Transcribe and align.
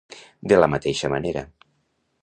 De 0.53 0.57
la 0.61 0.69
mateixa 0.75 1.13
manera. 1.17 1.47